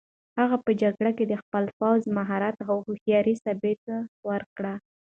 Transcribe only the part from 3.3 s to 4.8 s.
ثبوت ورکړ.